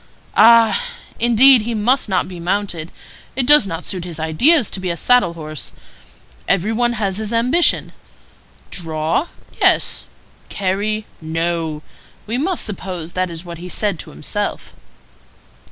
Ah! 0.35 0.81
indeed 1.19 1.61
he 1.61 1.75
must 1.75 2.09
not 2.09 2.27
be 2.27 2.39
mounted. 2.39 2.91
It 3.35 3.45
does 3.45 3.67
not 3.67 3.83
suit 3.85 4.03
his 4.03 4.19
ideas 4.19 4.71
to 4.71 4.79
be 4.79 4.89
a 4.89 4.97
saddle 4.97 5.35
horse. 5.35 5.73
Every 6.47 6.73
one 6.73 6.93
has 6.93 7.19
his 7.19 7.31
ambition. 7.31 7.93
'Draw? 8.71 9.27
Yes. 9.61 10.05
Carry? 10.49 11.05
No.' 11.21 11.83
We 12.25 12.39
must 12.39 12.65
suppose 12.65 13.13
that 13.13 13.29
is 13.29 13.45
what 13.45 13.59
he 13.59 13.69
said 13.69 13.99
to 13.99 14.09
himself." 14.09 14.73